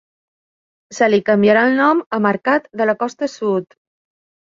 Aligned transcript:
Se 0.99 1.09
li 1.11 1.19
canviarà 1.27 1.67
el 1.71 1.79
nom 1.83 2.03
a 2.19 2.23
Mercat 2.29 2.69
de 2.83 2.91
la 2.93 2.99
Costa 3.07 3.33
Sud. 3.39 3.83